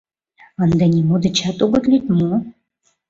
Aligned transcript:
Ынде 0.63 0.85
нимо 0.93 1.15
дечат 1.23 1.57
огыт 1.65 1.83
лӱд 1.91 2.05
мо? 2.17 2.31